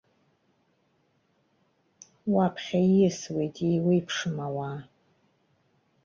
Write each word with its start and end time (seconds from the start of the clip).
Уаԥхьа 2.33 2.79
ииасуеит 2.87 3.55
еиуеиԥшым 3.67 4.37
ауаа. 4.45 4.79